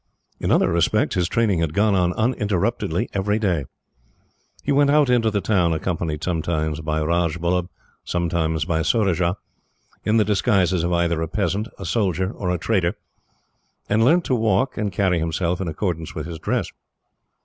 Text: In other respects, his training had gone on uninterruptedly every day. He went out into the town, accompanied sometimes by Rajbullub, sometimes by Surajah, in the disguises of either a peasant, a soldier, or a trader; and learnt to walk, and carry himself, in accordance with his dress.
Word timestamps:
In 0.39 0.49
other 0.51 0.71
respects, 0.71 1.13
his 1.13 1.29
training 1.29 1.59
had 1.59 1.75
gone 1.75 1.93
on 1.93 2.11
uninterruptedly 2.13 3.07
every 3.13 3.37
day. 3.37 3.65
He 4.63 4.71
went 4.71 4.89
out 4.89 5.11
into 5.11 5.29
the 5.29 5.41
town, 5.41 5.73
accompanied 5.73 6.23
sometimes 6.23 6.81
by 6.81 6.99
Rajbullub, 7.01 7.69
sometimes 8.03 8.65
by 8.65 8.81
Surajah, 8.81 9.37
in 10.03 10.17
the 10.17 10.25
disguises 10.25 10.83
of 10.83 10.91
either 10.91 11.21
a 11.21 11.27
peasant, 11.27 11.67
a 11.77 11.85
soldier, 11.85 12.31
or 12.31 12.49
a 12.49 12.57
trader; 12.57 12.95
and 13.89 14.03
learnt 14.03 14.25
to 14.25 14.33
walk, 14.33 14.75
and 14.75 14.91
carry 14.91 15.19
himself, 15.19 15.61
in 15.61 15.67
accordance 15.67 16.15
with 16.15 16.25
his 16.25 16.39
dress. 16.39 16.71